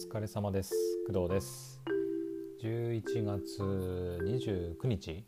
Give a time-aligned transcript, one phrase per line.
[0.00, 0.72] 疲れ様です。
[1.06, 1.78] 工藤です。
[2.62, 5.26] 11月29日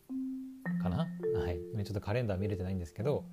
[0.82, 1.06] かな？
[1.34, 1.60] はい。
[1.84, 3.26] ちょっとカレンダー見れてないんですけど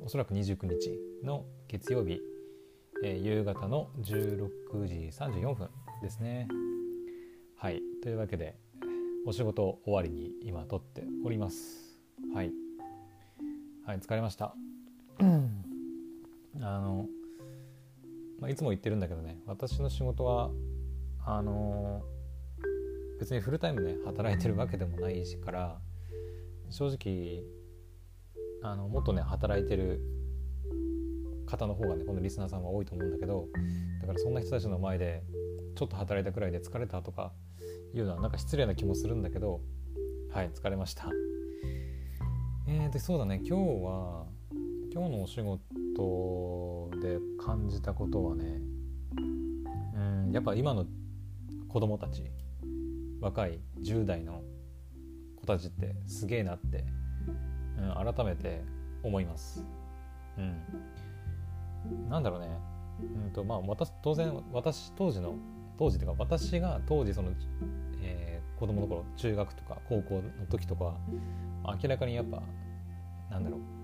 [0.00, 2.20] おそらく29日の月曜日、
[3.02, 5.70] えー、夕方の16時34分
[6.02, 6.46] ですね。
[7.56, 7.82] はい。
[8.00, 8.54] というわけで
[9.26, 11.98] お仕事終わりに今撮っております。
[12.32, 12.52] はい。
[13.84, 14.54] はい疲れました。
[15.18, 17.08] あの
[18.40, 20.50] まあ、いつも言ってるんだけどね私の仕事は
[21.26, 25.78] あのー、別にフルタイムで働いてるわけでもないしから
[26.70, 27.42] 正直
[28.62, 30.00] あのもっとね働いてる
[31.46, 33.48] 方の方がねこのリスナーさんは多いと思うんだけど
[34.00, 35.22] だからそんな人たちの前で
[35.76, 37.32] ちょっと働いたくらいで疲れたとか
[37.92, 39.60] いうのはなんか失礼な気もするんだけど
[40.32, 41.10] はい疲れました。
[42.68, 44.26] えー、でそうだね今日は
[44.92, 45.60] 今日のお仕事
[47.00, 48.60] で感じたことはね
[49.94, 50.86] うんやっぱ今の
[51.68, 52.24] 子供たち
[53.20, 54.42] 若い10代の
[55.36, 56.84] 子たちってすげえなって、
[57.78, 58.62] うん、改めて
[59.02, 59.64] 思います。
[60.38, 62.48] うん、なんだろうね、
[63.26, 65.34] うんとまあ、私当然私当時の
[65.78, 67.30] 当時というか私が当時その、
[68.02, 70.96] えー、子供の頃中学とか高校の時とか
[71.82, 72.42] 明らかにやっぱ
[73.30, 73.79] なんだろう。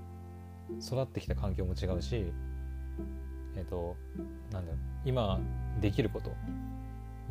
[0.80, 2.32] 育ってきた環境も違うし
[3.56, 3.96] えっ、ー、と
[4.52, 5.40] なんだろう今
[5.80, 6.30] できること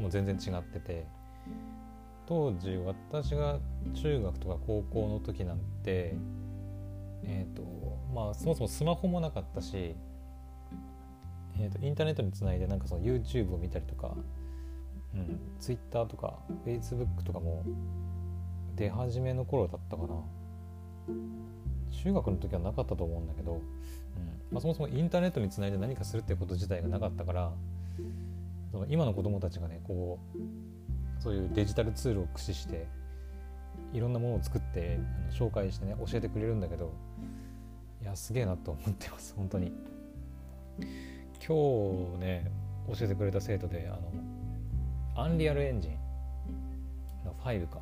[0.01, 1.07] も全然違ってて
[2.27, 3.59] 当時私が
[3.93, 6.15] 中学とか高校の時なんて
[7.23, 7.63] えっ、ー、と
[8.13, 9.95] まあそもそもスマホもなかったし、
[11.59, 14.15] えーと、インターネットにつないでなんかその YouTube を見たりとか、
[15.13, 17.63] うん、Twitter とか Facebook とかも
[18.75, 20.15] 出始めの頃だったかな。
[22.05, 23.59] 中学の時はなかったと思うんだけど、うん。
[24.51, 27.51] まあ、そもそもインターネットにつないで何かするってこと自体がなかったから
[28.71, 32.87] その今の子供たちがねこうそういうデジタルツールを駆使して
[33.91, 36.93] いろんなものを作ってあの紹介してね教えてくれるんだけど
[38.03, 39.71] いやすげえなと思ってます本当に。
[41.47, 42.51] 今日ね
[42.87, 43.97] 教えてくれた生徒であ
[45.17, 45.91] の Unreal Engine
[47.25, 47.79] の5か。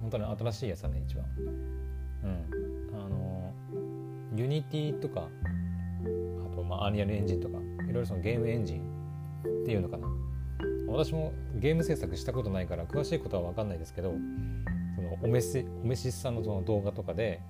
[0.00, 1.24] 本当に新しいやつだね一番。
[2.24, 3.00] うん。
[3.04, 3.33] あの
[4.36, 5.28] Unity とか
[6.52, 7.58] あとまあ Unreal Engineとか
[7.88, 8.82] いろいろそのゲームエンジン
[9.62, 10.08] っていうのかな。
[10.94, 14.14] 私もゲーム制作したことないから詳しいことは分かんないですけど
[14.94, 17.40] そのおめしおめしさんのその動画とかで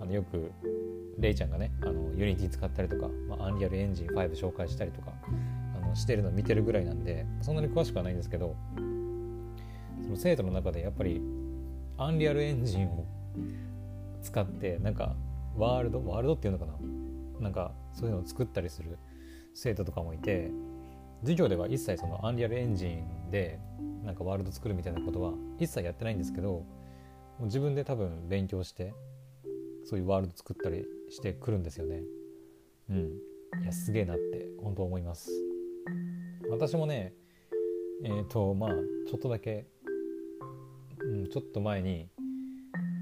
[0.00, 0.52] あのよく
[1.18, 8.54] レイちゃんがねあの Unity 使ったりとか、まあ、 Unreal Engine 5紹介したりとかあのしてるの見てるぐらいなんでそんなに詳しくはないんですけど
[10.02, 11.20] その生徒の中でやっぱり
[11.98, 13.04] Unreal Engineを
[14.22, 15.16] 使ってなんか
[15.56, 16.04] ワールド？
[16.04, 16.74] ワールドっていうのかな？
[17.40, 18.98] なんかそういうのを作ったりする
[19.54, 20.50] 生徒とかもいて
[21.22, 23.58] 授業では一切その Unreal Engineで
[24.04, 26.64] なんかワールド作るみたいなことは一切やってないんですけども
[27.40, 28.94] う自分で多分勉強して
[29.84, 32.02] そういうワールド作ったりしてくるんですよね。
[32.90, 32.96] うん。
[33.62, 35.30] いやすげえなって本当思います。
[36.50, 37.14] 私もね
[38.04, 38.70] えっ、ー、とまあ
[39.08, 39.66] ちょっとだけ、
[41.00, 42.08] うん、ちょっと前に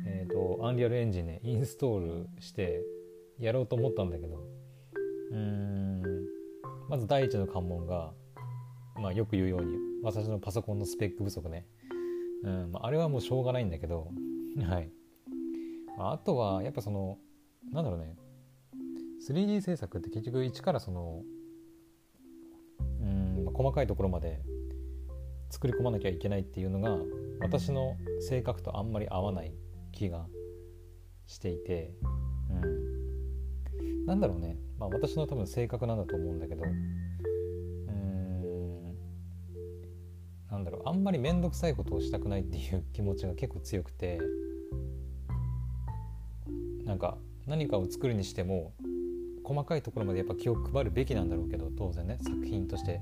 [0.06, 2.82] え、ー、とアンリアルエンジンねインストールして
[3.38, 4.42] やろうと思ったんだけど
[5.32, 6.02] うん
[6.88, 8.12] まず第一の関門が、
[8.96, 11.66] まあ、よく言うように私のパソコンのスペック不足ね、
[12.44, 14.10] うんまあ、あれはもうしょうがないんだけど
[14.68, 14.90] はい。
[15.98, 17.18] あとはやっぱその
[17.72, 18.16] なんだろうね
[19.28, 21.22] 3D 制作って結局一からその
[23.00, 24.40] うん、まあ、細かいところまで
[25.50, 26.98] 作り込まなきゃいけないっていうのが
[27.40, 29.54] 私の性格とあんまり合わない
[29.94, 30.26] 気が
[31.26, 31.94] していて、
[32.50, 36.84] うん、なんだろうね、まあ、私の多分性格なんだと思うんだけどうん。
[40.50, 40.88] なんだろう。
[40.88, 44.20] あんまり面倒くさいことをしたくないっていう気持ちが結構強くて
[46.84, 47.16] なんか
[47.46, 48.74] 何かを作るにしても
[49.44, 52.18] 細かいところまでやっぱ気を配るべきなんだろうけど当然ね。
[52.22, 53.00] 作品として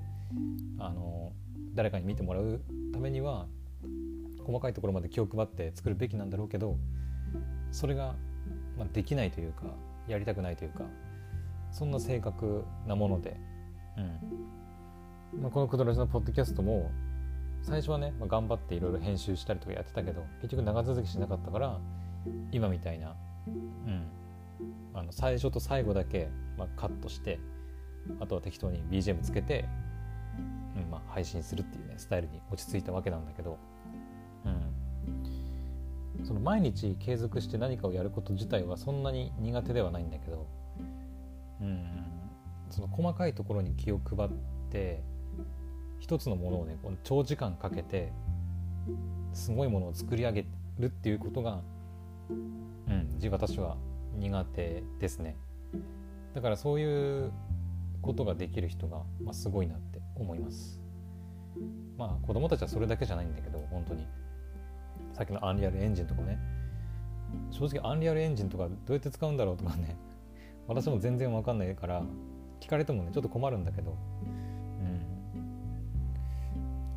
[0.78, 1.32] あの
[1.74, 2.60] 誰かに見てもらう
[2.92, 3.46] ためには
[4.44, 6.76] 細かいところまで気を配って作るべきなんだろうけど
[7.70, 8.14] それが、
[8.76, 9.64] まあ、できないというか
[10.08, 10.84] やりたくないというか
[11.70, 13.34] そんな性格なもので、
[13.96, 14.00] う
[15.38, 15.40] ん。
[15.42, 16.90] まあ、この「クドラジ」のポッドキャストも
[17.62, 21.78] 最初はね、まあ、頑張っていろいろ編集したりとかやってたけど結局長続きしなかったから
[22.50, 23.16] 今みたいな、
[23.46, 23.50] う
[23.90, 24.06] ん、
[24.92, 26.28] あの最初と最後だけ、
[26.58, 27.40] まあ、カットして
[28.20, 29.64] あとは適当に BGM つけて、
[30.76, 33.58] うんまあ、配信するっていうねスタイルに落ち着いたわけなんだけど。
[34.44, 40.46] うん、その毎日継続して何かをやること自体はそんなに苦手ではないんだけど、
[41.60, 42.04] うん、
[42.70, 44.30] その細かいところに気を配っ
[44.70, 45.02] て
[46.00, 48.12] 一つのものをねこの長時間かけて
[49.32, 50.46] すごいものを作り上げ
[50.78, 51.60] るっていうことが、
[52.28, 53.76] うん、私は
[54.18, 55.36] 苦手ですね。
[56.34, 57.32] だからそういう
[58.00, 60.80] ことができる人が、まあ、すごいなって思います。
[61.96, 64.06] まあ子供たちはそれだけじゃないんだけど本当に。
[65.12, 66.38] さっきのアンリアルエンジンとかね。
[67.50, 69.96] 正直アンリアルエンジンとかどうやって使うんだろうとかね。
[70.68, 72.02] 私も全然わかんないから
[72.60, 73.96] 聞かれてもねちょっと困るんだけど。
[74.22, 75.34] う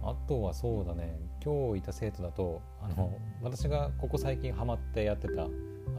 [0.03, 0.09] ん。
[0.09, 1.25] あとはそうだね。
[1.45, 5.47] 今日いた生徒だとあの私がここ最近ハマってやってたあ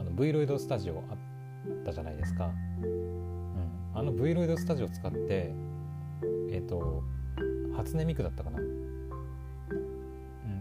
[0.03, 5.53] の V ロイドスタジオあったじゃないですか、うん、あの V ロイドスタジオを使って
[6.51, 7.01] えっ、ー、と
[7.77, 8.59] 初音ミクだったかな、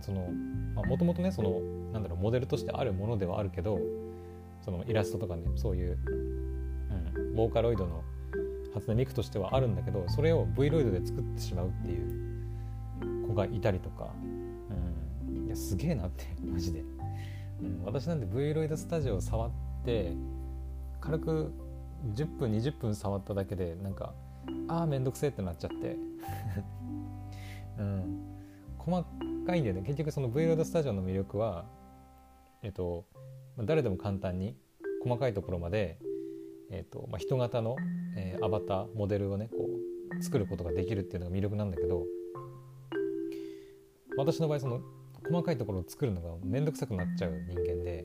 [0.00, 0.28] その
[0.84, 1.60] もともとねその
[1.93, 3.81] なんだろうモデルとしてあるものではあるけど
[4.64, 5.98] そのイラストとかねそういう、
[7.16, 8.02] うん、ボーカロイドの
[8.75, 14.10] 初音ミクとしてはあるんだけどそれを V ロイドで作ってしまうっていう子がいたりとか、
[15.28, 16.84] うん、いやすげえなって マジで、
[17.62, 19.50] うん、私なんて V ロイドスタジオを触っ
[19.84, 20.12] て
[21.00, 21.52] 軽く
[22.14, 24.12] 10分20分触っただけでなんか
[24.69, 25.96] ああめんどくせえってなっちゃって。
[27.78, 28.37] うん。
[28.78, 29.04] 細
[29.46, 31.64] かいんだよね結局その V ロイドスタジオの魅力は
[32.62, 33.06] えっと
[33.58, 34.56] 誰でも簡単に
[35.02, 35.98] 細かいところまで
[36.70, 37.76] えーとまあ、人型の、
[38.16, 39.69] えー、アバターモデルをねこ
[40.19, 42.04] う作ることができるっていうのが魅力なんだけど
[44.16, 44.81] 私の場合その
[45.28, 48.04] 細かいところを作るのが面倒くさくなっちゃう人間で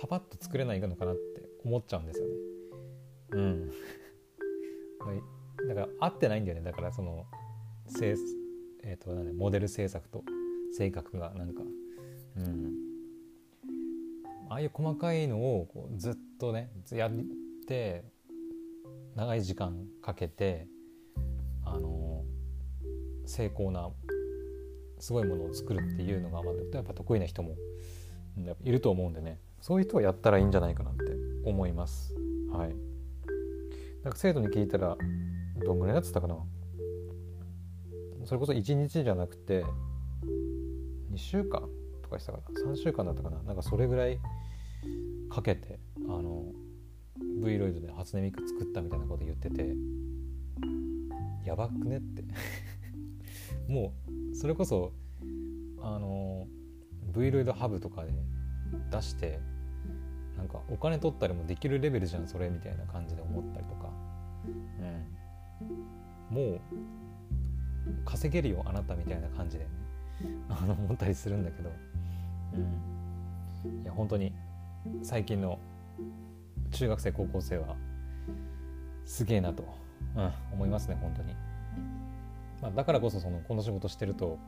[0.00, 2.34] パパッと作れないのかなって思っちゃうんですよね。
[3.30, 3.70] うん。
[5.68, 7.24] だから合ってないんだよねだからその
[8.84, 10.22] えーと、とモデル制作と
[10.72, 11.62] 性格がなんか、
[12.36, 12.72] うん、
[14.48, 17.12] ああいう細かいのをこうずっとねやっ
[17.66, 18.04] て
[19.14, 20.68] 長い時間かけて
[21.64, 22.22] あの
[23.24, 23.90] 成功な
[24.98, 27.56] すごいものを作るっていうのが、まあ、やっぱ得意な人も
[28.62, 29.40] いると思うんでね。
[29.60, 31.02] そういう人はやったらいいんじゃないかなって
[31.44, 32.14] 思います。
[32.52, 32.76] はい、
[34.04, 34.96] なんか生徒に聞いたら
[35.64, 36.36] どんぐらいやってたかな。
[38.24, 39.64] それこそ1日じゃなくて
[41.16, 41.62] 2週間
[42.02, 43.42] とかしたかな？3週間だったかな？
[43.42, 44.20] なんかそれぐらい
[45.30, 46.52] かけてあの
[47.42, 49.74] V ロイドで初音ミク作ったみたいなこと言ってて
[51.46, 52.22] やばくねって。
[53.66, 53.94] も
[54.32, 54.92] うそれこそ
[55.80, 56.46] あの
[57.14, 58.12] V ロイドハブとかで
[58.90, 59.40] 出して
[60.36, 63.90] なんかお金取ったりもできるレベルじゃんそれみたいな感じで思ったりとか、
[66.30, 66.60] うん、もう
[68.04, 69.66] 稼げるよあなたみたいな感じで。
[70.48, 71.70] あの思ったりするんだけど、
[73.64, 74.32] うん、いや本当に
[75.02, 75.58] 最近の
[76.72, 77.76] 中学生高校生は
[79.04, 79.64] すげえなと、
[80.16, 81.34] うん、思いますね本当に、
[82.62, 84.38] まあ、だからこそそのこの仕事してると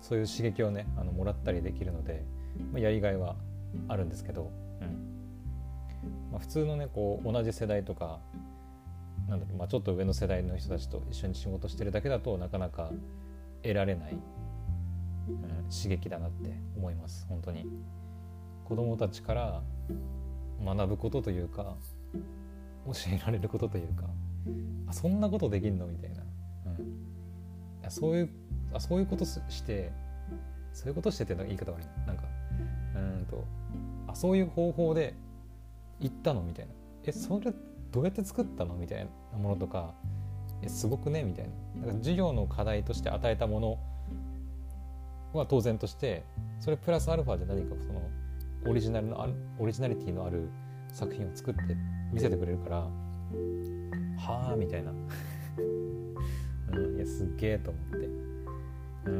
[0.00, 2.24] そういう刺激をねあのもらったりできるので、
[2.72, 3.36] まあ、やりがいは
[3.88, 4.50] あるんですけど、
[4.80, 5.18] うん。
[6.30, 8.20] まあ、普通のねこう同じ世代とか
[9.28, 12.90] なんだろう、まあ、ちょっと上の世代の人たちと一緒に仕事してるだけだとなかなか
[13.62, 14.16] 得られない、
[15.28, 17.26] うん、刺激だなって思います。
[17.28, 17.66] 本当に。
[18.64, 19.62] 子供たちから
[20.62, 21.76] 学ぶことというか
[22.86, 24.04] 教えられることというか
[24.86, 26.22] あそんなことできんのみたいな、
[26.66, 28.30] うん、そういう
[28.74, 29.90] あそういうことして
[30.74, 32.06] そういうことしてっていうのが言い方悪いな。
[32.08, 32.24] なんか
[32.94, 33.44] うんと
[34.06, 35.14] あそういう方法で
[36.00, 36.72] 行ったのみたいな。
[37.04, 37.52] えそれ
[37.90, 39.94] どうやって作ったのみたいなものとか
[40.62, 41.86] えすごくねみたいな。
[41.86, 43.78] だか授業の課題として与えたもの
[45.32, 46.24] は当然として
[46.60, 48.02] それプラスアルファで何かその
[48.66, 50.48] オリジナルのオリジナリティのある
[50.92, 51.60] 作品を作って
[52.12, 54.90] 見せてくれるからはあみたいな、
[56.72, 58.08] うん、いやすっげえと思って、
[59.06, 59.10] う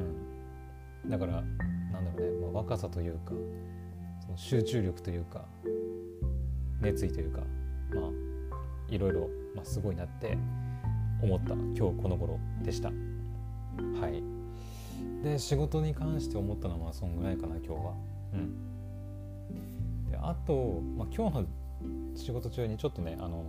[1.06, 1.42] ん、だから
[1.92, 3.32] なんだろうね、まあ、若さというか
[4.20, 5.46] その集中力というか
[6.80, 7.42] 熱意というか
[7.94, 8.10] まあ
[8.88, 10.36] いろいろ、まあ、すごいなって
[11.22, 12.88] 思った今日この頃でした。
[12.88, 14.37] はい。
[15.22, 17.94] で仕事に関して思ったのはそんぐらいかな今日は。
[18.34, 20.10] うん。
[20.10, 21.46] であと、まあ、今日の
[22.14, 23.44] 仕事中にちょっとねあの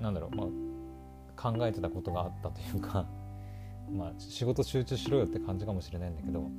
[0.00, 3.06] なんだろう、まあ、考えてたことがあったというか
[3.90, 6.50] まあ仕事集中しろよって感じかもしれないんだけど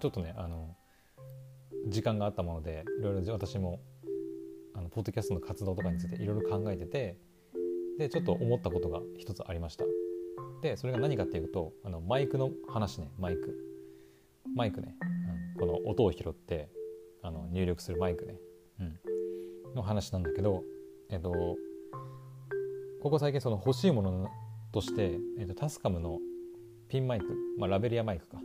[0.00, 0.74] ちょっとねあの
[1.88, 3.80] 時間があったものでいろいろ私も
[4.74, 7.18] あのポッドキャストの活動とかについていろいろ考えてて
[7.98, 9.84] でちょっと思ったことが一つありました。
[10.62, 13.64] でそれが何かっていうとあのマイクの話ねマイク。
[14.54, 14.94] マイクね、
[15.56, 16.68] うん、この音を拾って
[17.22, 18.36] あの入力するマイクね、
[18.80, 20.62] うん、の話なんだけど、
[21.10, 21.32] えっと、
[23.02, 24.28] ここ最近その欲しいもの
[24.72, 26.18] として、えっと、タスカムの
[26.88, 27.26] ピンマイク、
[27.58, 28.38] まあ、ラベリアマイクか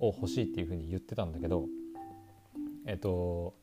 [0.00, 1.66] を欲しいっていうふうに言ってたんだけど
[2.86, 3.54] えっと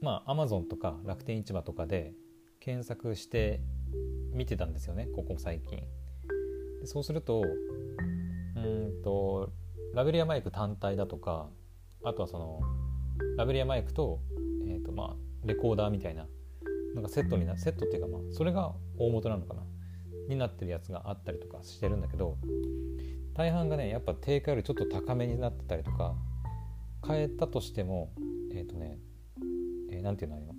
[0.00, 2.12] まあアマゾンとか楽天市場とかで
[2.60, 3.60] 検索して
[4.32, 5.82] 見てたんですよねここ最近。
[6.84, 7.42] そうすると
[8.56, 9.52] うんと
[9.94, 11.48] ラベリアマイク単体だとか
[12.02, 12.60] あとはその
[13.36, 14.20] ラベリアマイクと,、
[14.66, 16.26] えーとまあ、レコーダーみたいな
[16.94, 19.62] なんかセットになセットっていうかまあそれが大元なのかな
[20.28, 22.36] になってるやつがあったりとかしてるんだけど
[23.34, 26.14] 大半がねやっぱ定価よりちょっと高めになってたりとか
[27.06, 28.12] 変えたとしても
[28.52, 28.98] えっ、ー、とね
[29.90, 30.54] えー、ていうの今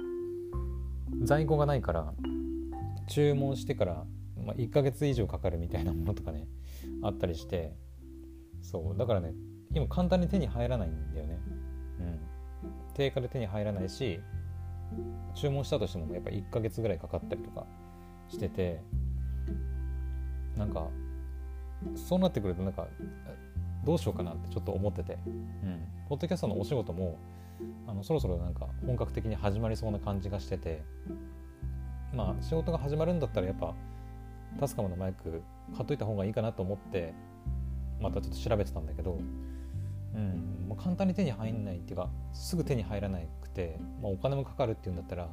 [1.23, 2.13] 在庫がないから
[3.07, 4.05] 注文してから、
[4.37, 6.47] まあ、1ヶ月以上かかるみたいなものとかね
[7.01, 7.73] あったりして
[8.61, 9.33] そうだからね
[9.73, 11.39] 今簡単に手に入らないんだよね。
[11.99, 12.19] うん。
[12.93, 14.19] 定価で手に入らないし
[15.35, 17.65] 注文したとしてもやっぱ1ヶ月ぐらいかかったりとか
[18.29, 18.81] してて
[20.55, 20.87] なんか
[21.95, 22.87] そうなってくるとなんか
[23.83, 27.17] どうしようかなってちょっと思ってて、うん、ポッドキャストのお仕事も
[27.87, 30.83] あのそろそろなんか本格的に始まりそうな感じがしてて
[32.13, 33.73] まあ仕事が始まるんだったらやっぱ
[34.59, 35.41] タスカムのマイク
[35.75, 37.13] 買っといた方がいいかなと思って
[37.99, 39.19] またちょっと調べてたんだけど、
[40.15, 45.29] うん、もう簡単に手に入んないっていうかすぐ手に入らなくて、まあ、お金もかかるっていうんだったら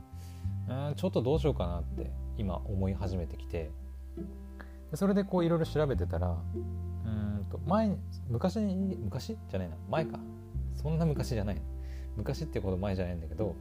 [0.89, 3.71] うんちょっとどうしようかなって今思い始めてきて
[4.95, 6.37] それでこういろいろ調べてたら
[7.05, 7.97] うんと前
[8.29, 10.19] 昔昔じゃないな前か。
[10.77, 11.61] そんな昔じゃない。
[12.17, 13.55] 昔っていうほど前じゃないんだけど、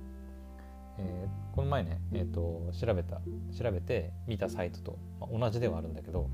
[1.00, 3.22] えー、この前ね、えーと、調べた
[3.58, 6.29] 調べて見たサイトと、まあ、同じではあるんだけど、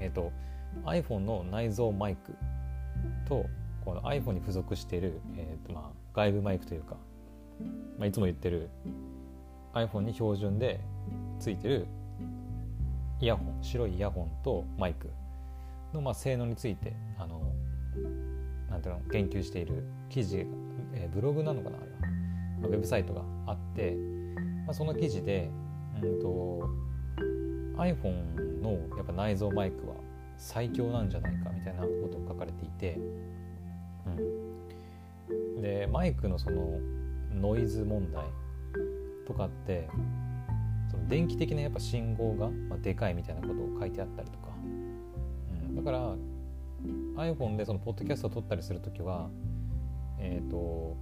[0.00, 0.32] え、ー、と
[0.84, 2.34] iPhone の内蔵マイク
[3.28, 3.46] と
[3.84, 6.96] この iPhone に付属している、えーとまあ、外部マイクというか、
[7.98, 8.68] まあ、いつも言ってる
[9.74, 10.80] iPhone に標準で
[11.38, 11.86] ついてる
[13.20, 15.08] イヤホン白いイヤホンとマイク
[15.92, 17.40] の、まあ、性能についてあの
[18.70, 20.46] なんていうの言及している記事、
[20.94, 21.97] えー、ブログなのかなあれは、
[22.62, 23.96] ウェブサイトがあって、
[24.66, 25.50] まあ、その記事で、
[26.02, 26.68] うんと、
[27.76, 29.94] iPhone のやっぱ内蔵マイクは
[30.36, 32.98] 最強なんじゃないかみたいなことを書かれていて、
[34.06, 36.80] うん、でマイクのその
[37.34, 38.24] ノイズ問題
[39.26, 39.88] とかって
[40.90, 44.48] その電気的なやっぱ信号が、まあ、でかいみたいなことを書いてあったりとか、
[45.68, 46.14] うん、だから
[47.16, 49.28] iPhone でそのポッドキャストを撮ったりする時は
[50.18, 50.96] えっ、ー、と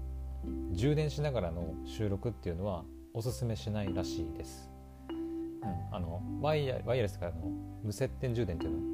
[0.73, 2.85] 充電しながらの収録っていうのは
[3.15, 4.71] おすすめしないらしいです。
[5.11, 7.51] うん、あのワイヤワイヤレスからの
[7.83, 8.85] 無接点充電っていうのは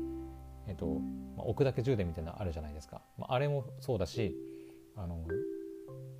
[0.68, 0.86] えっ、と、
[1.36, 3.02] まあ、置くだけ充電みたいなのあるじゃないですか。
[3.18, 4.36] まあ、あれもそうだし
[4.96, 5.24] あの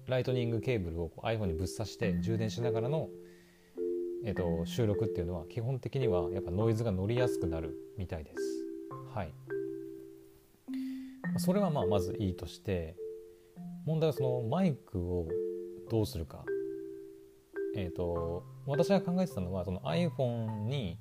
[0.09, 3.09] ライトニングケーブルを iPhone にぶっ刺して充電しながらの、
[4.25, 8.37] えーと、収録っていうのは基本的にはやっぱノイズが乗りやすくなるみたいです。
[9.15, 9.33] はい。
[11.39, 12.97] それはまあまずいいとして
[13.85, 15.29] 問題はそのマイクを
[15.91, 16.45] どうするか。
[17.77, 20.99] えっ、ー、と私が考えてたのはその iPhone に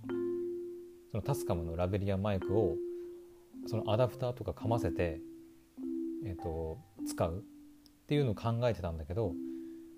[1.11, 2.75] そのタスカムのラベリアマイクを
[3.67, 5.19] そのアダプターとかかませて、
[6.25, 9.33] えーと使うっていうのを考えてたんだけど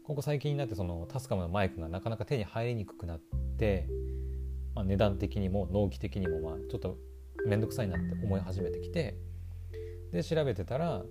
[0.03, 3.21] ここ最近になってそのタスカムのマイクがなかなか手に入りにくくなっ
[3.57, 3.87] て、
[4.75, 6.97] まあ、値段的にも納期的にもまあちょっと
[7.47, 9.15] 面倒くさいなって思い始めてきて
[10.11, 11.03] で調べてたら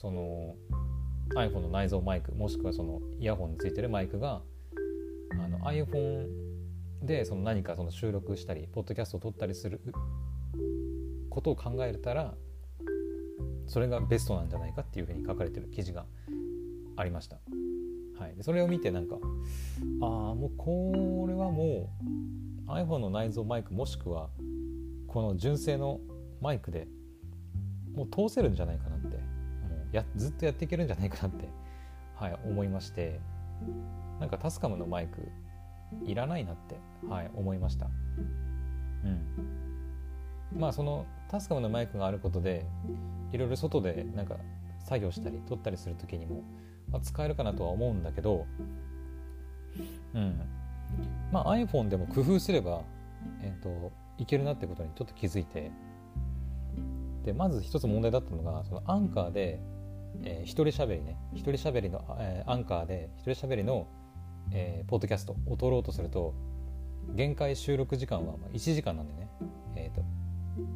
[0.00, 0.54] その
[1.34, 4.42] iPhone の内蔵マイクもしくはそのイヤホンについてるマイクが
[5.32, 6.26] あの iPhone
[7.02, 9.80] でその何かその収録したりポッドキャストを撮ったりする
[11.30, 12.34] ことを考えたら
[13.66, 16.06] それがベストなんじゃないかっていうふうに書かれてる記事が
[16.96, 17.36] ありました。
[18.18, 19.16] はい、それを見てなんか
[20.00, 21.92] ああもうこれはも
[22.66, 24.30] う iPhone の内蔵マイクもしくは
[25.06, 26.00] この純正の
[26.40, 26.88] マイクで
[27.94, 29.37] もう通せるんじゃないかなって
[29.92, 31.48] やずっとやっていけるんじゃないかなって、
[32.16, 33.20] はい、思いまして
[34.20, 35.28] なんかタスカムのマイク
[36.04, 36.76] いらないなって、
[37.08, 37.86] はい、思いました。
[39.04, 42.66] うん、まあそのタスカムのマイクがあることで
[43.32, 44.36] いろいろ外でなんか
[44.80, 46.42] 作業したり撮ったりする時にも、
[46.90, 48.46] まあ、使えるかなとは思うんだけど、
[50.14, 50.40] うん
[51.30, 52.82] まあ、iPhone でも工夫すれば、
[53.42, 55.70] えーと、いけるなってことにちょっと気づいて
[57.24, 59.60] でまず一つ問題だったのがそのアンカーで、
[60.24, 61.16] えー、一人喋りね。
[61.34, 63.86] 一人喋りの、えー、アンカーで一人喋りの、
[64.52, 66.34] えー、ポッドキャストを撮ろうとすると
[67.14, 69.30] 限界収録時間は1時間なんでね、
[69.76, 70.02] えーと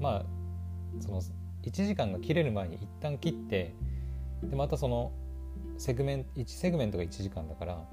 [0.00, 0.24] まあ
[1.00, 1.22] その
[1.62, 3.74] 1時間が切れる前に一旦切って
[4.42, 5.12] でまたその
[5.78, 7.84] セグメント1セグメントが1時間だから、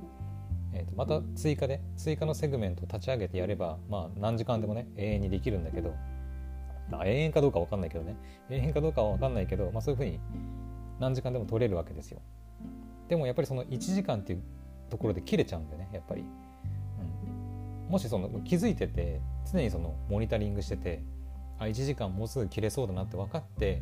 [0.74, 5.94] えー、とまた追加で追加のセグメントを立ち上げてやればまあ何時間でもね永遠にできるんだけど
[6.92, 8.16] まあ、永遠かどうか分かんないけどね。
[8.50, 10.20] 永遠かどうかは分かんないけど、まあ、そういうふうに
[11.00, 12.22] 何時間でも取れるわけですよ。
[13.08, 14.44] でもやっぱりその1時間っていう
[14.90, 19.20] ところで切れちゃうんだよねやっぱり、うん、もしその気づいてて
[19.52, 21.02] 常にそのモニタリングしてて
[21.58, 23.82] あ1時間もうすぐ切れそうだなって分かって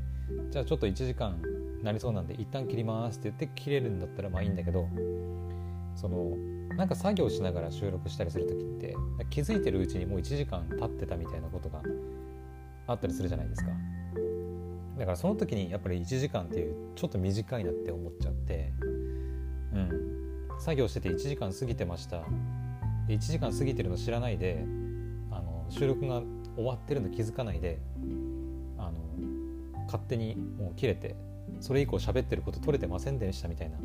[0.49, 1.41] じゃあちょっと1時間
[1.83, 4.87] なりそうなんで一旦切りますって言って切れるんだったらまあいいんだけど
[5.95, 6.35] その
[6.75, 8.95] なんか作業しながら収録したりする時って
[9.29, 11.81] 気づいてるうちにもう1時間経ってたみたいなことが
[12.87, 13.71] あったりするじゃないですか。
[14.97, 18.73] だからその時にやっぱり1時間っていうちょっと短いなって思っちゃって
[19.73, 22.23] うん作業してて1時間過ぎてました
[23.07, 24.65] 1時間過ぎてるの知らないで
[25.31, 26.21] あの収録が
[26.55, 27.79] 終わってるの気づかないで
[28.77, 28.93] あの
[29.85, 31.15] 勝手にもう切れて
[31.59, 33.77] それ以降喋ってること取れてませんでしたみたいな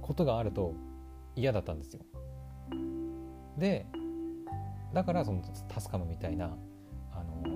[0.00, 0.74] ことがあると
[1.34, 2.00] 嫌だったんですよ。
[3.58, 3.86] で
[4.94, 6.56] だからそのタスカムみたいな
[7.12, 7.55] あの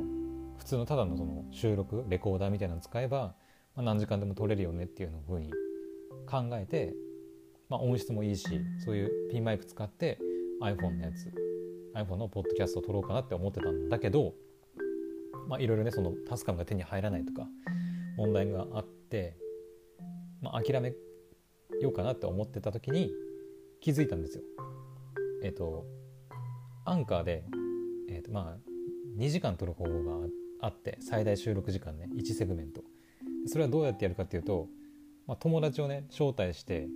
[0.70, 3.34] 通のただのその収録レコーダーみたいなの使えば、
[3.74, 5.50] まあ、何時間でも撮れるよねっていうのふうに
[6.30, 6.94] 考えて、
[7.68, 8.46] まあ、音質もいいし
[8.84, 10.18] そういうピンマイク使って
[10.62, 11.32] iPhone のやつ
[11.96, 14.34] iPhone のポッドキャストを撮ろうかなって思ってたんだけど
[15.58, 17.48] いろいろねそのタスカムが手に入らないとか
[18.16, 19.36] 問題があって、
[20.40, 20.94] まあ、諦め
[21.80, 23.10] ようかなって思ってた時に
[23.80, 24.44] 気づいたんですよ。
[25.42, 25.84] えっ、と
[26.84, 27.44] アンカーで、
[28.10, 28.56] えーとまあ、
[29.18, 30.28] 2時間撮る方法があっ
[30.60, 32.82] あって最大収録時間ね1セグメント。
[33.46, 34.68] それはどうやってやるかっていうと、
[35.26, 36.88] まあ、友達をね招待して、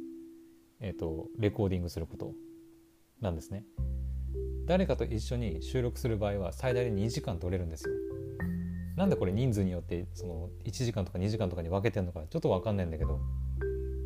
[0.81, 2.33] えーと、レコーディングすること
[3.21, 3.65] なんですね。
[4.67, 7.95] 誰かと一緒に収録する場合は最大で2時間取れるんですよ。
[8.97, 13.21] なんでこれ人数によってその1時間とか2時間とかに分けてんのかちょっと分かんないんだけど。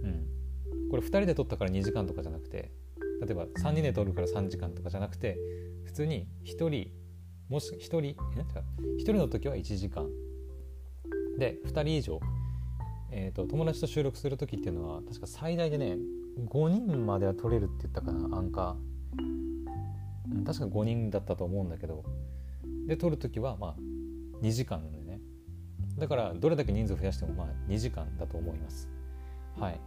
[0.03, 0.89] うん。
[0.91, 2.71] これ2人で撮ったから2時間とかじゃなくて
[3.21, 5.37] 例えば3人で撮るから3時間とかじゃなくて
[5.85, 6.91] 普通に1人
[7.49, 8.15] もし1人1
[9.03, 10.09] 人の時は1時間。
[11.39, 12.21] で2人以上、
[13.11, 15.97] えーと、友達と収録する時っていうのは確か最大でね
[16.47, 20.45] 5人までは撮れるって言ったかなアンカー。
[20.45, 22.05] 確か5人だったと思うんだけど。
[22.87, 23.77] で撮る時はまあ
[24.43, 25.21] 2時間なんでね。
[25.99, 28.89] だからどれだけ人数増やしてもまあ2時間だと思います。
[29.59, 29.81] はい。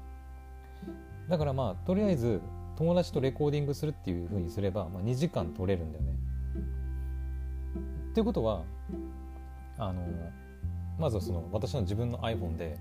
[1.29, 2.41] だからまあとりあえず
[2.75, 6.13] 友達とレコーディングするっていうふうにすれば、まあ、2時間取れるんだよね。
[8.11, 8.63] っていうことは
[9.77, 10.01] あの
[10.99, 12.77] まずその私の自分の iPhone で、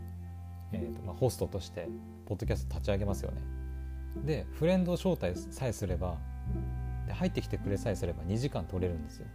[0.73, 1.88] えーとまあ、ホストとして
[2.27, 3.43] ポッドキャスト立ち上げますよね。
[4.25, 6.19] でフレンドを招待さえすれば
[7.07, 9.27] で入ってきてくれさえすれば2時間取れるんですよ。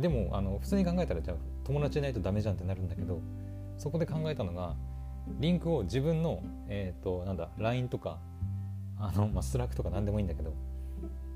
[0.00, 3.20] でもあの普通に考えたらじゃあ友達いないとダメじゃんってなるんだけど
[3.76, 4.76] そこで考えたのが
[5.40, 8.18] リンクを自分の、えっ、ー、と、なんだ、LINE とか、
[8.98, 10.52] あの、まあ、 Slack とか何でもいいんだけど、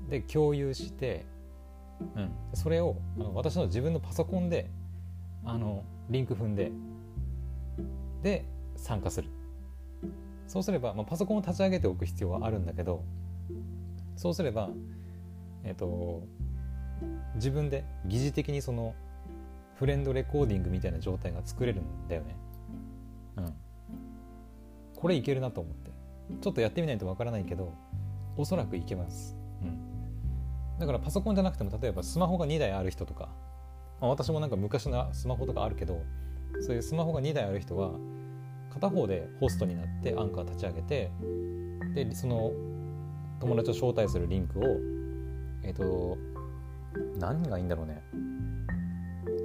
[0.09, 1.25] で、共有して、
[2.15, 4.69] うん、それをあの私の自分のパソコンで、
[5.43, 6.71] あの、リンク踏んで、
[8.21, 9.29] で、参加する。
[10.47, 13.03] そうすれば、まあ、パソコンを立ち上げておく必要はあるんだけど、
[14.15, 14.69] そうすれば、
[15.63, 16.23] えっ、と、
[17.35, 18.93] 自分で疑似的にその
[19.75, 22.35] フレンドレコーディングみたいな状態が作れるんだよね。
[23.37, 23.53] うん。
[25.03, 25.91] これいけるなと思って
[26.41, 27.73] ちょっとやってみないとわからないけど
[28.37, 29.77] おそらくいけます、うん、
[30.79, 33.29] だからパソコンじゃなくても例えばスマホが2台ある人とか、
[34.01, 36.03] まあ、私もなんか昔のスマホとかあるけど
[36.61, 37.91] そういうスマホが2台ある人は
[38.73, 41.11] 片方でホストになってアンカー立ち上げて
[41.93, 42.51] でその
[43.39, 44.63] 友達を招待するリンクを
[45.63, 46.17] えっ、ー、と
[47.19, 48.03] 何がいいんだろうね。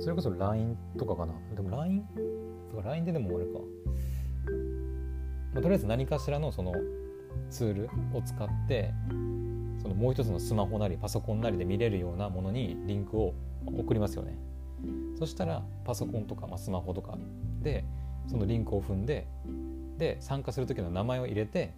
[0.01, 1.35] それこそ LINE とかかな。
[1.55, 2.05] でも LINE?
[2.71, 3.53] とか LINE ででもあれか。
[5.55, 6.73] まあ、とりあえず何かしらのその
[7.51, 8.93] ツールを使って
[9.83, 13.35] そのもう一つのスマホなりパソコンなりで見れるようなものにリンクを
[13.67, 14.37] 送りますよね。
[15.19, 17.19] そしたらパソコンとか、まあ、スマホとか
[17.61, 17.85] で
[18.29, 19.27] そのリンクを踏んで
[19.97, 21.75] で参加する時の名前を入れて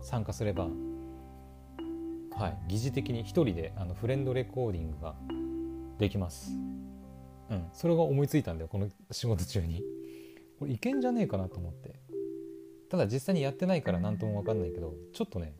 [0.00, 0.68] 参加すれば
[2.36, 5.14] はい疑似的に一人であのフレンドレコーディングが
[5.98, 6.52] できます。
[7.50, 9.82] うんそれが思いついたんだよこの仕事中に。
[10.58, 12.00] これいけんじゃねえかなと思って。
[12.88, 15.54] ただ実際にやってないから何とも分かんないけどちょっとね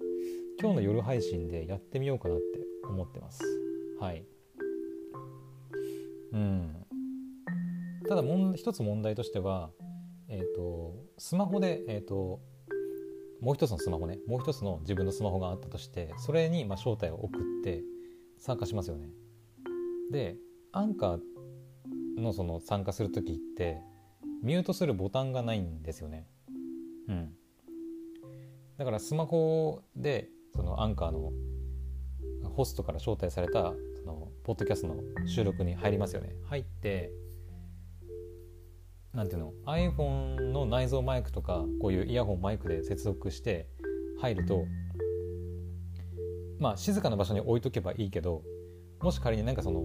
[0.59, 2.45] 今日の夜配信でやってみようかなって
[2.89, 3.43] 思ってます。
[4.01, 4.25] はい。
[6.33, 6.87] うん。
[8.09, 9.71] ただもん一つ問題としては
[10.29, 12.41] えっ、ー、とスマホでえっ、ー、と
[13.41, 14.19] もう一つのスマホね。
[14.27, 17.83] もう一つの自分のスマホがあったとしてそれにまあ招待を送って
[18.39, 19.11] 参加しますよね。
[20.11, 20.37] で
[20.73, 21.21] アンカー
[22.21, 23.83] のその参加する時って
[24.43, 26.27] ミュートするボタンがないんですよね。
[27.09, 27.33] うん、
[28.79, 31.33] だからスマホでそのアンカーの
[32.51, 36.35] ホストから招待されたそのポッドキャストの収録に入りますよね。
[36.49, 37.13] 入って
[39.13, 43.69] なんていうの？iPhone の内蔵マイクとかこういうイヤホンマイクで接続して
[44.21, 44.65] 入ると
[46.59, 48.43] まあ静かな場所に置いとけばいいけど
[49.01, 49.85] もし仮になんかその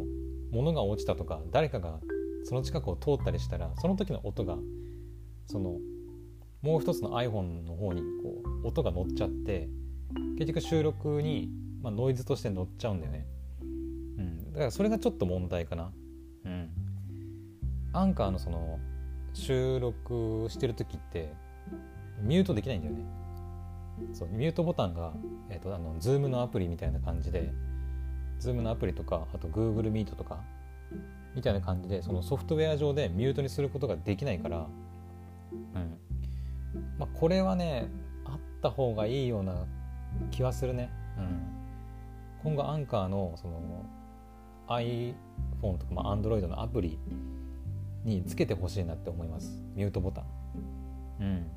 [0.52, 2.00] 物が落ちたとか誰かが
[2.44, 4.58] その近くを通ったりしたらその時の音が
[5.48, 5.78] その
[6.62, 9.70] もう一つの iPhone の方にこう音が乗っちゃって
[10.38, 11.50] 結局収録に、
[11.82, 13.28] まあ、ノイズとして乗っちゃうんだよね、
[13.62, 13.66] う
[14.22, 15.92] ん、だからそれがちょっと問題かな。
[16.46, 16.70] うん。
[17.94, 18.80] アンカーのその
[19.34, 21.34] 収録してる時って
[22.22, 23.04] ミュートできないんだよね。
[24.14, 25.14] そうミュートボタンが、
[25.50, 27.52] えーと、あの Zoom のアプリみたいな感じで
[28.40, 30.42] Zoom のアプリとかあと Google Meet とか
[31.36, 34.68] みたいな感じでそのソフトウェア上でミュートにすることができないから、
[35.52, 35.98] うん。
[36.98, 37.90] まあ、これはね
[38.26, 39.66] あった方がいいような
[40.32, 41.42] 気はするね、うん、
[42.44, 43.86] 今後アンカーのその
[44.68, 47.00] iPhone とか、まあ、Android のアプリ
[48.04, 49.62] につけてほしいなって思います。
[49.76, 50.26] ミュートボタン。
[51.20, 51.52] うん。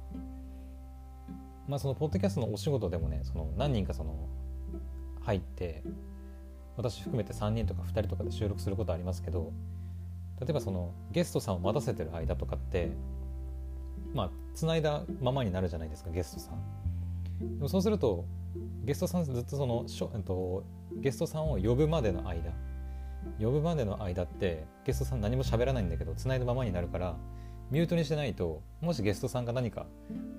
[1.69, 4.29] まあそのポッドキャストのお仕事でもねその何人かその
[5.23, 5.83] 入って
[6.77, 9.53] 私含めて3人とか2人とかで収録することありますけど
[10.41, 12.91] 例えばそのゲストさんを待たせてる間とかって
[14.13, 17.57] まあつないだままになるじゃないですかゲストさん。
[17.57, 18.27] でもそうすると
[18.85, 20.65] ゲストさんずっとそのしょ、えっと、
[20.97, 22.53] ゲストさんを呼ぶまでの間
[23.41, 27.17] 呼ぶまでの間ってゲストさん何も喋らないんだけど繋いだままになるから
[27.71, 29.87] ミュートにしてないともしゲストさんが何か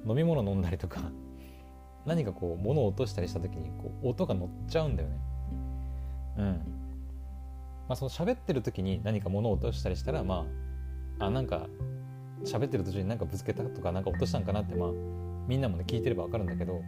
[0.08, 1.12] 飲み物飲んだりとか
[2.06, 5.16] 何かこう物を落としたりした時にこう音が乗っちゃうんだよね。
[6.38, 6.46] うん。
[7.88, 10.46] まあその喋ってる時に何か物を落としたりしたらま
[11.18, 11.68] ああなんか
[12.44, 14.90] 喋ってる途中に何かぶつけたとか何か落としたんかなってまあ
[15.48, 16.84] みんなもね聞いてれば分かるんだけど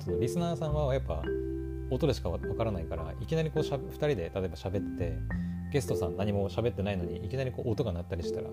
[0.00, 1.22] そのリスナーさんはやっぱ
[1.90, 5.18] 音でしかわからないからいきなりこうしゃ2人で例えば喋って
[5.72, 8.48] ゲストさん何も喋ってないのにいきなりこう音が鳴ったりしたら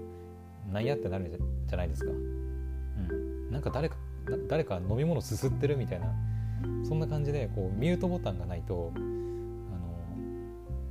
[0.71, 1.31] なんやってなる
[1.67, 2.11] じゃないですか。
[2.11, 3.95] うん、なんか誰か
[4.49, 6.07] 誰か飲み物すすってるみたいな
[6.87, 9.05] そんな感じでこうミュートボタンがないとあの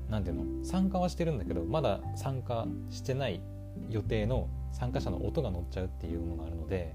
[0.08, 3.42] 何ていうの参加はしてるんだけどまだ参加してない
[3.90, 6.94] 予定の参加者の音が乗っちゃうっていうのがあるので、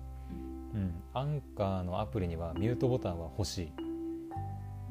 [0.74, 3.92] うん、アンカーのアプリにはミュートボタンは欲しい。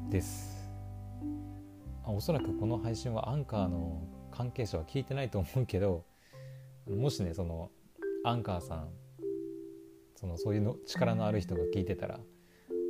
[0.09, 0.69] です。
[2.05, 6.03] おそらくこの配信はアンカーの関係者は聞いてないと思うけど
[6.87, 7.69] もしねその
[8.23, 8.89] アンカーさん
[10.15, 12.19] そのそういうの力のある人が聞いてたら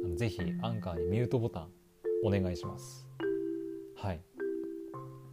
[0.03, 1.67] あのぜひアンカーにミュートボタン
[2.23, 3.07] お願いします。
[3.95, 4.21] はい。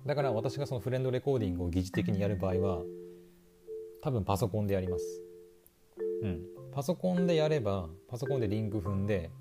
[0.06, 2.82] だから私がそのフレンドレコーディングを疑似的にやる場合は
[4.02, 5.22] 多分パソコンでやります。
[6.22, 6.57] うん。
[6.78, 9.32] パソコンでやればパソコンでリンク踏んで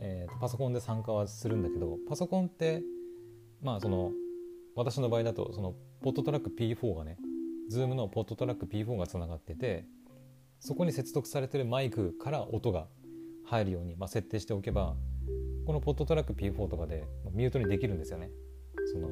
[0.00, 2.82] えーと、パソコンで参加はするんだけどパソコンって
[3.60, 4.12] まあその
[4.74, 7.18] 私の場合だとそのポットトラック P4 がね
[7.70, 9.84] Zoom のポットトラック P4 がつながってて
[10.58, 12.86] そこに接続されてるマイクから音が
[13.44, 14.96] 入るように、まあ、設定しておけば
[15.66, 18.30] このポットトラック P4 とかでミュートにできるんですよね。
[18.90, 19.10] その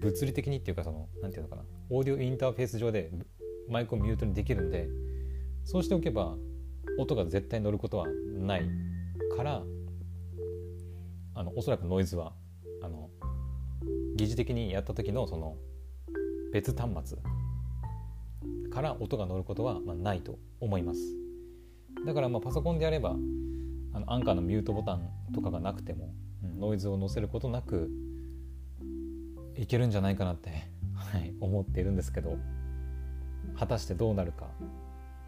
[0.00, 3.10] 物理的にっていうかその何て言うのかなオーディオインターフェース上で
[3.70, 4.86] マイクをミュートにできるんで
[5.64, 6.36] そうしておけば
[6.98, 8.68] 音が絶対乗ることはない
[9.36, 9.62] から
[11.34, 12.32] あのおそらくノイズは
[12.82, 13.08] あの
[14.16, 15.56] 疑似的にやった時のその
[16.52, 17.18] 別端末
[18.70, 21.00] から音が乗ることは、まあ、ないと思います。
[22.06, 23.16] だからまあパソコンでやれば
[23.94, 27.90] あのアンカーのミュートボタンとかがなくても、うん、ノイズを乗せることなく
[29.56, 30.50] いけるんじゃないかなって、
[30.94, 32.38] はい、思っているんですけど
[33.58, 34.50] 果たしてどうなるか、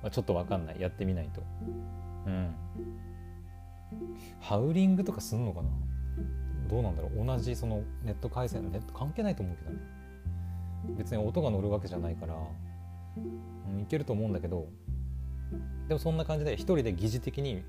[0.04, 0.80] まあ、ちょっと分かんない。
[0.80, 1.42] やってみないと。
[2.26, 2.54] うん。
[4.38, 5.70] ハウリングとかすんのかな？
[6.68, 7.24] どうなんだろう。
[7.24, 9.78] 同じそのネット回線ネット関係ないと思うけどね。
[10.98, 14.68] 別に音が乗るわけじゃないから、うん、いけると思うんだけど。
[15.88, 17.62] でもそんな感じで一人で疑似的に、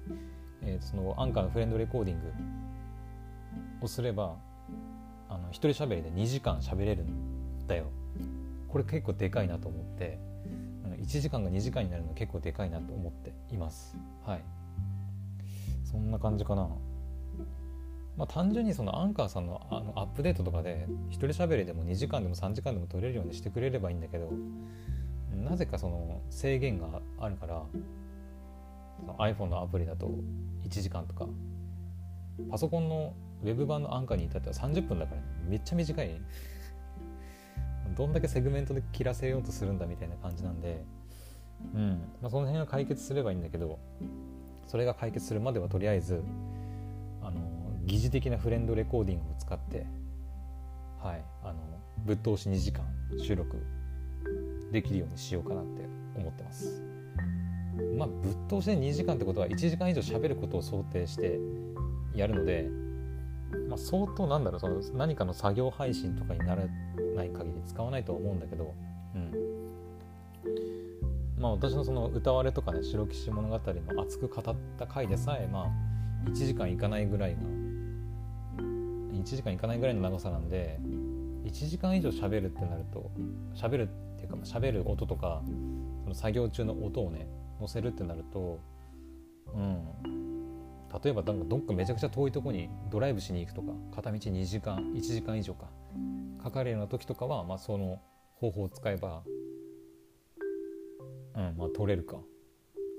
[0.61, 2.25] えー、そのアンカーのフレンドレコーディング
[3.85, 4.35] をすれば
[5.29, 7.85] あの一人喋りで2時間喋れるんだよ。
[8.67, 10.34] これ結構でかいなと思って。
[11.05, 13.95] 1時間が2時間になるの結構でかいなと思っています。
[14.25, 14.41] はい。
[15.83, 16.67] そんな感じかな。
[18.17, 24.31] まあ、単純にそのアンカーさんのあのアップデートとかで一人喋りでも2時間でも3時間でも取れるようにしてくれればいいんだけど
[25.35, 27.61] なぜかその制限があるから
[29.01, 30.09] その iPhone のアプリだと
[30.63, 31.27] 1時間とか。
[32.49, 33.13] パソコンの
[33.43, 36.21] ウェブ版のアンカーに至っては30分だから、ね、めっちゃ短い。
[37.95, 40.83] どんだけセグメントで切らせようとするんだみたいな感じなんで、
[41.73, 42.01] うん。
[42.21, 43.79] まあ、その辺は解決すればいいんだけど
[44.67, 46.21] それが解決するまではとりあえず
[47.21, 47.39] あの
[47.85, 49.85] 疑似的なフレンドレコーディングを使って、
[50.99, 51.55] はいあの
[52.05, 52.83] ぶっ通し2時間
[53.19, 53.57] 収録
[54.71, 56.83] できるようにしようかなって思ってます。
[57.97, 61.39] まあぶっ通しで2時間ってことは1時間以上喋ることを想定して
[62.13, 62.69] やるので、
[63.69, 66.63] まあ、相当なんだろうその何かの作業配信とかになら
[67.15, 68.73] ない限り使わないとは思うんだけど
[69.15, 69.31] うん。
[71.45, 77.41] まあ私のその歌割れとかね白騎士物語の熱く語った回でさえまあ1時間いかないぐらいが
[78.57, 80.79] 1時間いかないぐらいの長さなんで
[81.45, 83.11] 1時間以上喋るってなると
[83.53, 85.43] 喋るっていうか喋る音とか
[86.03, 87.27] その作業中の音をね
[87.59, 88.59] 載せるってなると
[89.53, 89.83] うん。
[91.03, 95.67] 例えばなんかどっかめちゃくちゃ遠いとこにドライブしに行くとか片道2時間1時間以上か
[96.41, 97.99] かかるような時とかは、まあ、その
[98.35, 99.23] 方法を使えば
[101.35, 102.17] うんまあ取れるか。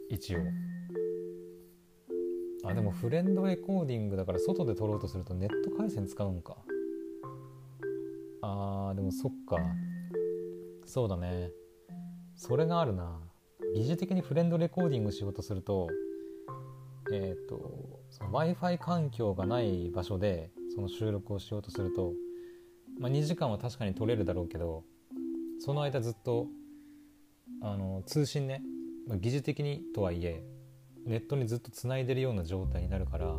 [0.09, 0.38] 一応。
[2.64, 6.57] あでもフレンドレコーディングだから外で撮ろうとするとネット回線使うんか。
[8.42, 9.57] あーでもそっか。
[10.85, 11.51] そうだね。
[12.35, 13.20] それがあるな。
[13.75, 15.88] 疑似的にフレンドレコーディングしようとすると
[17.12, 22.12] えっ、ー、と w i f i 環境がない場所でその収録をしようとすると、
[22.99, 24.85] まあ、2時間は確かに取れるだろうけど
[25.61, 26.46] その間ずっと
[27.68, 28.62] あの通信ね、
[29.09, 30.44] まあ、疑似的にとはいえ
[31.05, 33.35] ネットにずっとつないでるような状態になるから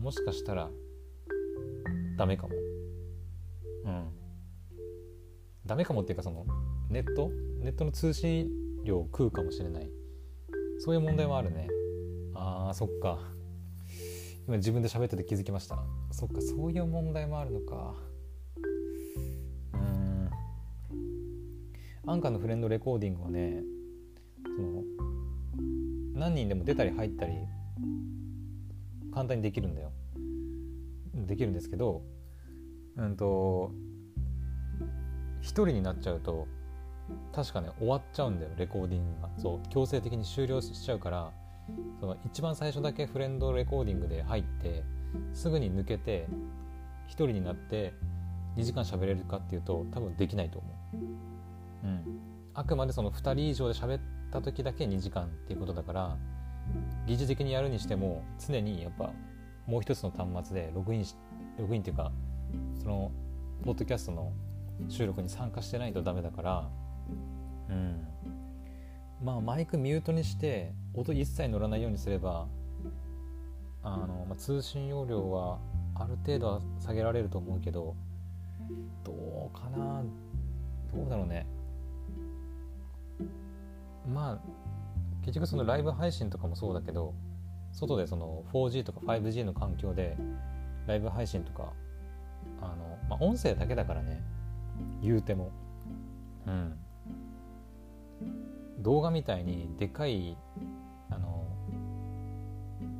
[0.00, 0.68] もしかしたら
[2.16, 2.54] ダメかも。
[3.84, 4.08] うん。
[5.64, 6.46] ダメかもっていうかその
[6.90, 7.30] ネット？
[7.60, 8.48] ネットの通信
[8.84, 9.90] 量を食うかもしれない。
[10.78, 11.68] そういう問題はあるね。
[12.34, 13.18] あーそっか。
[14.46, 15.78] 今自分で喋ってて気づきました。
[16.10, 17.94] そっかそういう問題もあるのか
[22.08, 23.62] アンカーのフレンドレコーディングはね
[24.44, 24.82] その
[26.14, 27.34] 何人でも出たり入ったり
[29.12, 29.90] 簡単にできるんだよ
[31.14, 32.02] できるんですけど
[32.96, 33.72] うんと
[35.42, 36.46] 1人になっちゃうと
[37.34, 41.32] 確かね終わっちゃうんだよレコーディングがそう強制的に終了しちゃうから
[41.98, 44.84] その一番最初だけフレンドレコーディングで入って
[45.32, 46.28] すぐに抜けて
[47.08, 47.94] 1人になって
[48.56, 50.75] 2時間喋れるかっていうと多分できないと思う。
[51.84, 52.20] うん、
[52.54, 56.16] あくまでその2人以上で喋った時だけ2時間っていうことだから
[57.06, 59.12] 疑似的にやるにしても常にやっぱ
[59.66, 61.16] もう一つの端末でログインし
[61.58, 62.12] ログインっていうか
[62.80, 63.12] その
[63.64, 64.32] ポッドキャストの
[64.88, 66.68] 収録に参加してないとダメだから
[67.68, 68.06] うん。
[69.22, 72.46] まあマイクミュートにして音一切乗らないようにすれば
[73.82, 75.58] あの、まあ、通信容量は
[75.94, 77.94] ある程度は下げられると思うけど
[79.04, 80.02] どうかな
[80.92, 81.46] どうだろうね。
[84.12, 84.38] まあ
[85.22, 87.14] 結局そのライブ配信とかもそうだけど
[87.72, 90.16] 外でその 4G とか 5G の環境で
[90.86, 91.72] ライブ配信とか
[92.60, 94.22] あの、まあ、音声だけだからね。
[95.02, 95.52] 言うても。
[96.46, 96.78] うん。
[98.80, 100.36] 動画みたいにでかい
[101.10, 101.44] あの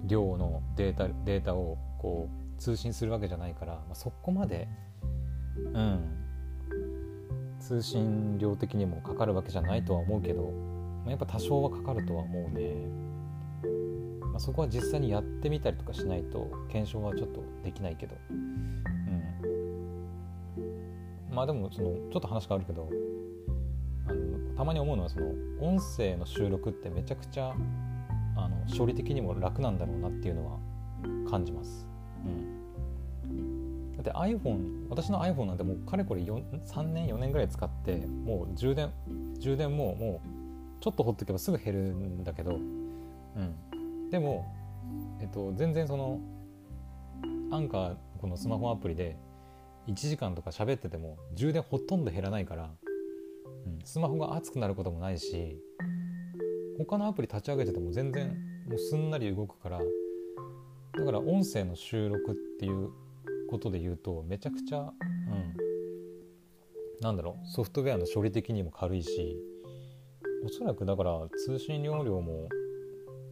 [0.06, 4.68] 量のデータデータをこう通信するわけじゃないから、まあ、そこまで。
[5.72, 6.25] うん
[7.66, 10.52] 通信量的にもかかるわけじゃないとは思うけど、
[11.04, 12.86] まあ、やっぱ多少はかかるとは思うね、
[14.20, 18.16] まあ、そこは実際にやってみたりとかしないと検証はちょっとできないけど。
[18.30, 18.56] うん。
[21.34, 22.88] まあでもそのちょっと話変わるけど
[24.08, 25.26] あのたまに思うのはその
[25.60, 27.54] 音声の収録ってめちゃくちゃ
[28.36, 30.58] あの処理的にも楽なんだろうなっていうのは
[31.28, 31.86] 感じます。
[32.24, 32.55] うん、
[34.08, 38.92] って iPhone 私の iPhone なんてもうかれこれ3年4年ぐらい使ってもう充電
[39.38, 44.46] 充電ももうちょっとほっとけばすぐ減るんだけど、うん、でも、
[45.20, 46.20] えっと、全然その
[47.50, 49.16] アンカーこのスマホアプリで
[49.88, 52.70] 1時間とか喋ってても充電ほとんど減らないから
[53.84, 55.58] スマホが熱くなることもないし
[56.78, 58.36] 他のアプリ立ち上げてても全然
[58.68, 62.90] もうすんなり動くからだから音声の収録っていう
[63.48, 64.92] ことで言うとめちゃくちゃ、うん、
[67.00, 69.36] なんだろうソフトウェアの処理的にも軽いし
[70.44, 72.48] おそらくだから通信容量も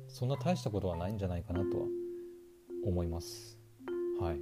[0.08, 1.86] そんな大したことはないんじゃないかなとは
[2.84, 3.58] 思います。
[4.20, 4.38] はい。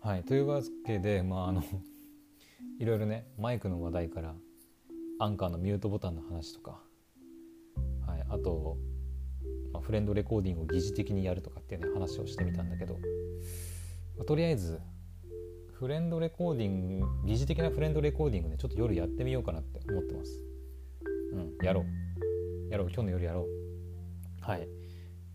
[0.00, 0.24] はい。
[0.24, 1.62] というわけでまああの
[2.78, 4.34] いろいろねマイクの話題から
[5.20, 6.82] アンカーのミュートボタンの話とか、
[8.06, 8.76] はい、あと、
[9.74, 13.00] まあ、フレンドレコーディングを疑似的にやるとかっていうね話をしてみたんだけど、ま
[14.22, 14.80] あ、とりあえず
[15.72, 20.40] フレンドレコーディング疑似的なフレンドレコーディングでちょっと夜やってみようかなって思ってます。
[21.32, 21.84] うんやろ
[22.68, 22.70] う。
[22.70, 22.86] やろう。
[22.86, 23.46] 今日の夜やろう。
[24.40, 24.68] はい、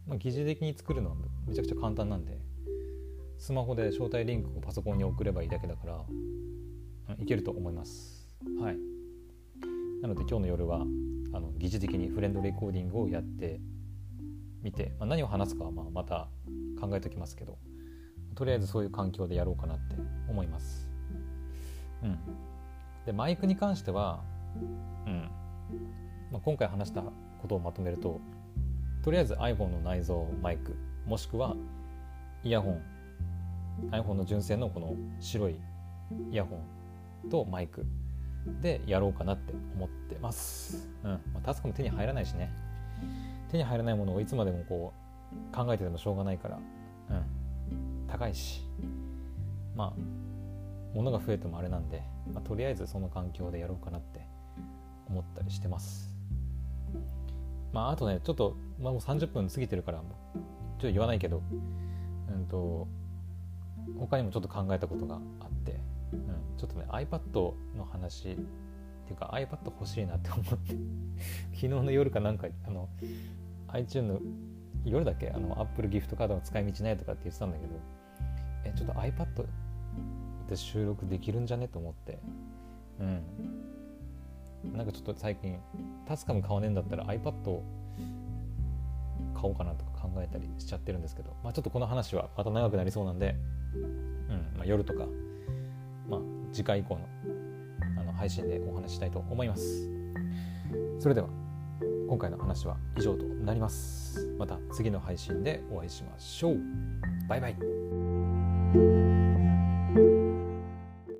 [0.07, 2.39] まあ、疑似的に作るのはめちゃくちゃ簡単なんで
[3.37, 6.05] スマホで招待リンクをパソコンに送ればいいだけだから、
[7.09, 8.37] うん、いけると思います。
[8.61, 8.77] はい。
[10.01, 10.85] なので今日の夜は
[11.33, 13.59] あの疑似的にフレンドレコーディングをやって
[14.61, 16.27] みて、まあ、何を話すかはまあまた
[16.79, 17.57] 考えておきますけど
[18.35, 19.95] とりあえずそういう環境でやろうかなって
[20.29, 20.89] 思います
[22.03, 22.19] うん
[23.05, 24.21] でマイクに関しては
[25.05, 25.29] うん
[26.31, 28.19] まあ、今回話したことをまとめると
[29.03, 31.55] とりあえず iPhone の内蔵マイクもしくは
[32.43, 32.81] イヤホン
[33.91, 35.55] iPhone の純正のこの白い
[36.31, 36.61] イヤホ
[37.25, 37.85] ンとマイク
[38.61, 40.89] でやろうかなって思ってます。
[41.03, 41.11] うん。
[41.11, 42.51] まあ、タスクも手に入らないしね。
[43.51, 44.93] 手に入らないものをいつまでもこ
[45.53, 46.59] う考えててもしょうがないから、
[47.09, 48.07] うん。
[48.07, 48.61] 高いし。
[49.75, 49.93] まあ、
[50.93, 54.21] 物が増えてもあれなんで、まあ、とりあえずその環境でやろうかなって
[55.07, 56.13] 思ったりしてます。
[57.71, 60.05] まあ、あとね、ちょっと、まあ、もう30分過ぎてるから、ちょっ
[60.79, 61.41] と言わないけど、
[62.29, 62.87] うんと、
[63.97, 65.79] 他にもちょっと考えたことがあって、
[66.13, 70.75] うん、ちょっとね iPad の話っていうか iPad 欲しいなって思って
[71.53, 72.89] 昨日の夜かなんかあの
[73.73, 74.19] iTunes の
[74.85, 77.73] 夜だけあの Apple ギフトカードの使い道ないとかって言ってたんだけど
[78.65, 79.45] えちょっと iPad
[80.47, 82.19] で収録できるんじゃねと思って。
[82.99, 83.23] うん。
[84.73, 85.57] なんかちょっと最近
[86.05, 87.63] タスカム買わねえんだったら iPad を
[89.33, 93.37] 買おうかなとか考えたりしちゃってるんですけど、まあ、ちょっとこの話はまた長くなりそうなんで、
[93.73, 95.05] うんまあ、夜とか
[96.09, 96.19] まあ、
[96.51, 97.01] 次回以降の
[97.97, 99.89] あの配信でお話したいと思います。
[100.99, 101.48] それでは。
[102.07, 104.33] 今回の話は以上となります。
[104.37, 106.57] また次の配信でお会いしましょう。
[107.27, 109.18] バイバイ。